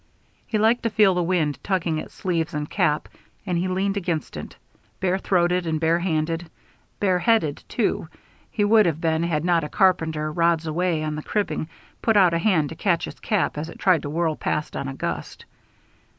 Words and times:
He 0.47 0.57
liked 0.57 0.81
to 0.81 0.89
feel 0.89 1.13
the 1.13 1.21
wind 1.21 1.63
tugging 1.63 1.99
at 1.99 2.09
sleeves 2.09 2.55
and 2.55 2.67
cap, 2.67 3.07
and 3.45 3.55
he 3.59 3.67
leaned 3.67 3.97
against 3.97 4.35
it, 4.35 4.55
bare 4.99 5.19
throated 5.19 5.67
and 5.67 5.79
bare 5.79 5.99
handed 5.99 6.49
bare 6.99 7.19
headed, 7.19 7.63
too, 7.69 8.07
he 8.49 8.63
would 8.63 8.87
have 8.87 8.99
been 8.99 9.21
had 9.21 9.45
not 9.45 9.63
a 9.63 9.69
carpenter, 9.69 10.31
rods 10.31 10.65
away 10.65 11.03
on 11.03 11.13
the 11.17 11.21
cribbing, 11.21 11.69
put 12.01 12.17
out 12.17 12.33
a 12.33 12.39
hand 12.39 12.69
to 12.69 12.75
catch 12.75 13.05
his 13.05 13.19
cap 13.19 13.59
as 13.59 13.69
it 13.69 13.77
tried 13.77 14.01
to 14.01 14.09
whirl 14.09 14.35
past 14.35 14.75
on 14.75 14.87
a 14.87 14.93
gust. 14.95 15.45